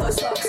[0.00, 0.39] 我说。